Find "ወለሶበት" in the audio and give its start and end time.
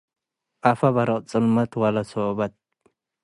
1.81-2.53